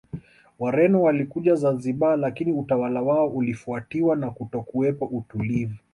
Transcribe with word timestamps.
Wareno 0.59 1.01
walikuja 1.01 1.55
Zanzibar 1.55 2.19
lakini 2.19 2.51
utawala 2.53 3.01
wao 3.01 3.27
ulifuatiwa 3.27 4.15
na 4.15 4.31
kutokuwepo 4.31 5.05
utulivu 5.05 5.77